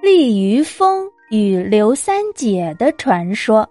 [0.00, 3.68] 利于峰与刘三姐的传说。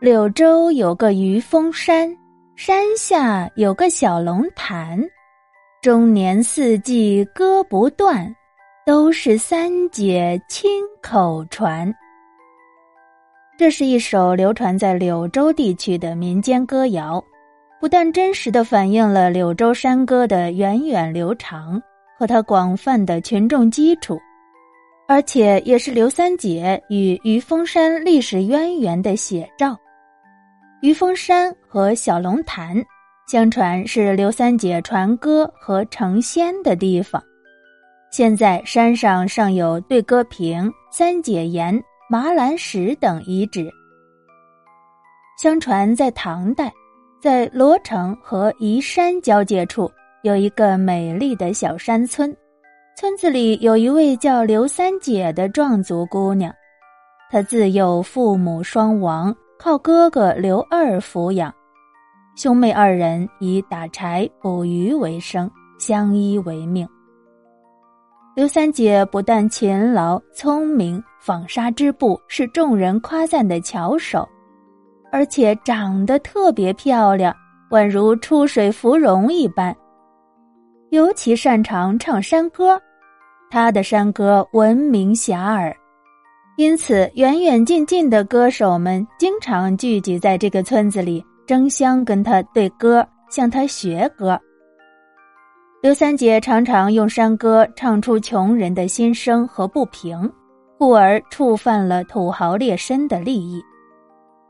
[0.00, 2.16] 柳州有个余峰山，
[2.56, 4.98] 山下有个小龙潭，
[5.82, 8.34] 终年四季歌不断，
[8.86, 11.92] 都是三姐亲口传。
[13.58, 17.22] 这是一首流传在柳州地区的民间歌谣，
[17.78, 21.80] 不但真实的反映了柳州山歌的源远流长。
[22.20, 24.20] 和他广泛的群众基础，
[25.08, 29.74] 而且也是刘三姐与于峰山历史渊源的写照。
[30.82, 32.76] 于峰山和小龙潭，
[33.26, 37.22] 相传是刘三姐传歌和成仙的地方。
[38.12, 43.66] 现在山上尚有对歌亭、三姐岩、麻兰石等遗址。
[45.40, 46.70] 相传在唐代，
[47.18, 49.90] 在罗城和宜山交界处。
[50.22, 52.36] 有一个美丽的小山村，
[52.94, 56.54] 村子里有一位叫刘三姐的壮族姑娘，
[57.30, 61.50] 她自幼父母双亡，靠哥哥刘二抚养，
[62.36, 66.86] 兄妹二人以打柴捕鱼为生，相依为命。
[68.36, 74.28] 刘三姐不但勤劳聪明，纺纱织布是众人夸赞的巧手，
[75.10, 77.34] 而且长得特别漂亮，
[77.70, 79.74] 宛如出水芙蓉一般。
[80.90, 82.76] 尤其擅长唱山歌，
[83.48, 85.72] 他的山歌闻名遐迩，
[86.56, 94.36] 因此远远近近的歌手们经常聚集在这个村子里，争相跟他对歌，向他学歌。
[95.80, 100.28] 刘三姐常常用山歌唱出穷人的心声和不平，
[100.76, 103.62] 故而触犯了土豪劣绅的利益。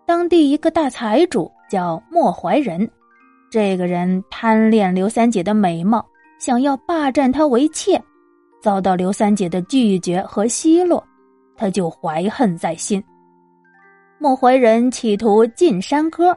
[0.06, 2.90] 当地一个大财主叫莫怀仁，
[3.50, 6.02] 这个人贪恋刘三姐的美貌。
[6.40, 8.02] 想要霸占她为妾，
[8.62, 11.06] 遭到刘三姐的拒绝和奚落，
[11.54, 13.02] 他就怀恨在心。
[14.18, 16.34] 莫怀仁企图禁山歌，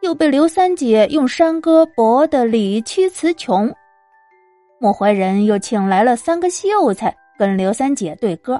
[0.00, 3.70] 又被刘三姐用山歌驳得理屈词穷。
[4.80, 8.58] 莫怀仁又请来了三个秀才跟刘三姐对歌，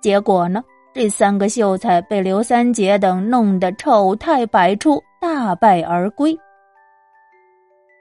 [0.00, 0.62] 结果呢，
[0.92, 6.38] 这三个秀才被刘三姐等弄得丑态百出，大败而归。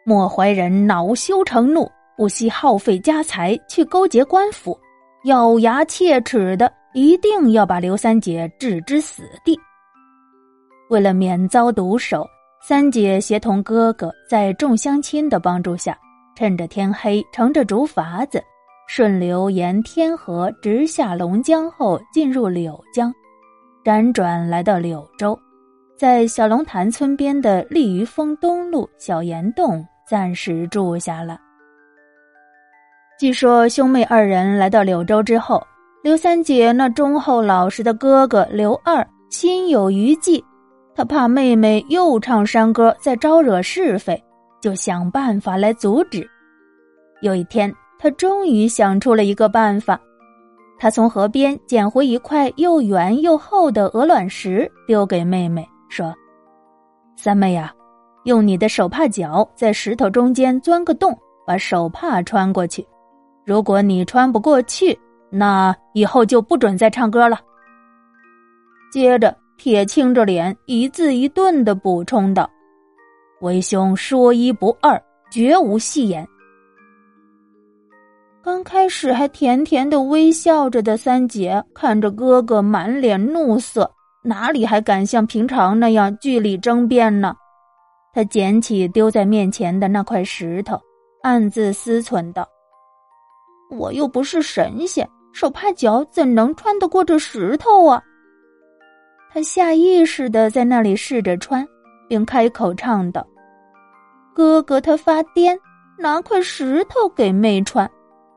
[0.05, 1.89] 莫怀仁恼羞成怒。
[2.15, 4.79] 不惜耗费家财去勾结官府，
[5.25, 9.59] 咬牙切齿的一定要把刘三姐置之死地。
[10.89, 12.25] 为了免遭毒手，
[12.61, 15.97] 三姐协同哥哥在众乡亲的帮助下，
[16.35, 18.41] 趁着天黑，乘着竹筏子，
[18.87, 23.11] 顺流沿天河直下龙江后进入柳江，
[23.83, 25.37] 辗转来到柳州，
[25.97, 31.39] 在小龙潭村边的利于峰东路小岩洞暂时住下了。
[33.23, 35.65] 据说兄妹二人来到柳州之后，
[36.01, 40.43] 刘三姐那忠厚老实的哥哥刘二心有余悸，
[40.93, 44.21] 他怕妹妹又唱山歌再招惹是非，
[44.61, 46.29] 就想办法来阻止。
[47.21, 49.97] 有一天，他终于想出了一个办法，
[50.77, 56.13] 他从河边捡回一块又圆又厚的鹅卵石，丢给妹妹，说
[57.15, 57.73] ：“三妹呀，
[58.25, 61.17] 用你的手帕脚在石头中间钻个洞，
[61.47, 62.85] 把手帕穿过去。”
[63.45, 64.97] 如果你穿不过去，
[65.29, 67.39] 那以后就不准再唱歌了。
[68.91, 72.49] 接着，铁青着脸，一字一顿的补充道
[73.41, 75.01] ：“为兄说一不二，
[75.31, 76.27] 绝无戏言。”
[78.43, 83.89] 刚开始还甜甜的微笑着的三姐，看着哥哥满脸怒色，
[84.21, 87.33] 哪里还敢像平常那样据理争辩呢？
[88.13, 90.79] 他捡起丢在面前的那块石头，
[91.23, 92.47] 暗自思忖道。
[93.77, 98.01] 我又不是神仙，手帕脚怎能穿得过这石头啊？
[99.31, 101.67] 他下意识的在那里试着穿，
[102.07, 103.25] 并开口唱道
[104.33, 105.57] ：“哥哥他发癫，
[105.97, 107.89] 拿块石头给妹穿，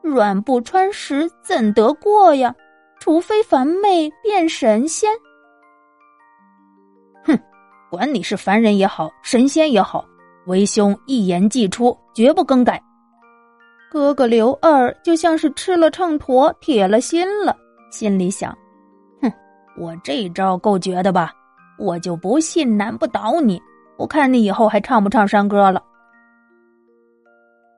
[0.03, 2.55] 软不穿石怎得过呀？
[2.99, 5.11] 除非凡妹变神仙。”
[7.25, 7.39] 哼，
[7.91, 10.03] 管你是凡人也好，神仙也好，
[10.47, 12.83] 为兄一言既出，绝不更改。
[13.91, 17.57] 哥哥刘二就像是吃了秤砣，铁了心了，
[17.91, 18.57] 心里想
[19.23, 19.33] ：“哼，
[19.79, 21.33] 我这招够绝的吧？
[21.79, 23.61] 我就不信难不倒你！
[23.97, 25.83] 我看你以后还唱不唱山歌了？”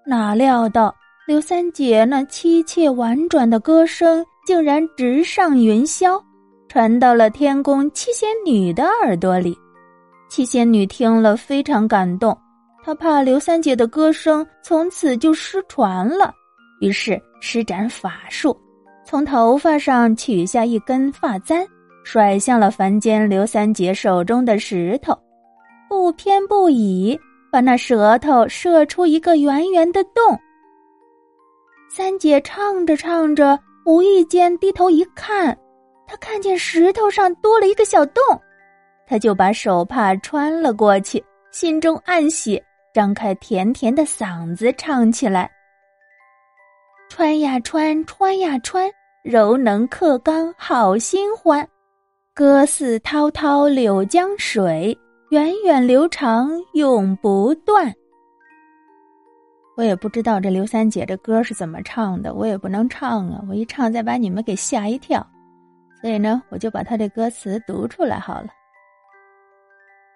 [0.06, 0.94] 哪料到
[1.26, 6.18] 刘三姐那凄切婉转的歌声竟然直上云霄，
[6.68, 9.56] 传到了天宫七仙女的耳朵里。
[10.30, 12.36] 七仙女听了非常感动。
[12.88, 16.32] 他怕刘三姐的歌声从此就失传了，
[16.80, 18.58] 于是施展法术，
[19.04, 21.68] 从头发上取下一根发簪，
[22.02, 25.14] 甩向了凡间刘三姐手中的石头，
[25.86, 27.20] 不偏不倚，
[27.52, 30.38] 把那舌头射出一个圆圆的洞。
[31.90, 35.54] 三姐唱着唱着，无意间低头一看，
[36.06, 38.22] 她看见石头上多了一个小洞，
[39.06, 42.58] 她就把手帕穿了过去，心中暗喜，
[42.94, 45.50] 张开甜甜的嗓子唱起来。
[47.08, 48.90] 穿呀穿，穿呀穿，
[49.22, 51.66] 柔能克刚好心欢。
[52.34, 54.96] 歌似滔滔柳江水，
[55.30, 57.92] 源远流长永不断。
[59.76, 63.42] 我也不知道这刘三姐这歌是怎么唱的，我也不能唱啊！
[63.48, 65.24] 我一唱再把你们给吓一跳，
[66.00, 68.48] 所以呢，我就把她这歌词读出来好了。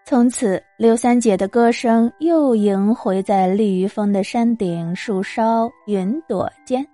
[0.04, 6.84] 从此，刘三姐的歌声又萦回在立于峰的山顶树梢云朵间。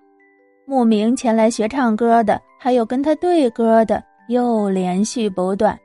[0.66, 5.76] 慕名前来学唱歌的，还有跟他对歌的，又连续不断。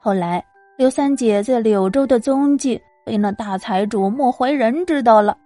[0.00, 0.42] 后来，
[0.78, 5.36] 刘三姐在柳州的踪迹被那大财主莫怀仁知道了，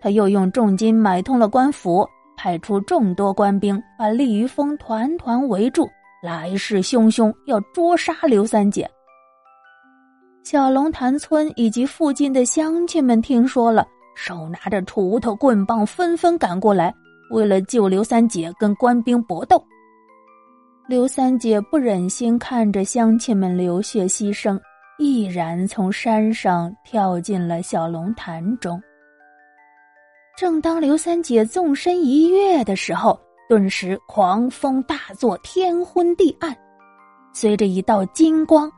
[0.00, 2.06] 他又用重金买通了官府，
[2.36, 5.88] 派出众多官兵，把利于峰团团围住，
[6.20, 8.90] 来势汹汹，要捉杀刘三姐。
[10.50, 13.86] 小龙潭村以及附近的乡亲们听说了，
[14.16, 16.92] 手拿着锄头、棍棒，纷纷赶过来。
[17.30, 19.64] 为了救刘三姐，跟官兵搏斗。
[20.88, 24.58] 刘三姐不忍心看着乡亲们流血牺牲，
[24.98, 28.82] 毅然从山上跳进了小龙潭中。
[30.36, 33.16] 正当刘三姐纵身一跃的时候，
[33.48, 36.52] 顿时狂风大作，天昏地暗。
[37.32, 38.68] 随着一道金光，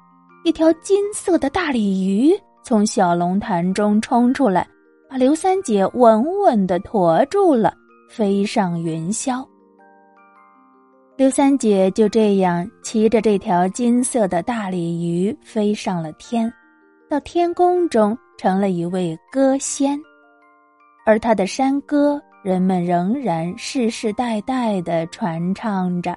[0.45, 2.35] 一条金色的大鲤鱼
[2.65, 4.67] 从小龙潭中冲出来，
[5.09, 7.73] 把刘三姐稳稳的驮住了。
[8.09, 9.43] 飞上云霄，
[11.17, 16.53] 刘三姐就这样骑着这条金色的大鲤鱼飞上了天，
[17.09, 19.99] 到天宫中成了一位歌仙，
[21.07, 26.15] 而她的山歌，人们仍然世世代代的传唱着。